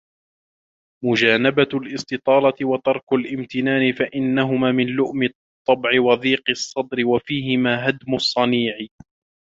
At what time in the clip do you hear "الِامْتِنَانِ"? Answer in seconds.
3.13-3.91